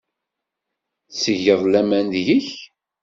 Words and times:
Ttgeɣ 1.11 1.61
laman 1.71 2.05
deg-k. 2.25 2.49